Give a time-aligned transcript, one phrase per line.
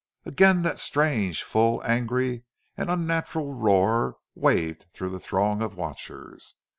[0.25, 2.43] Again that strange, full, angry,
[2.75, 6.55] and unnatural roar waved through the throng of watchers.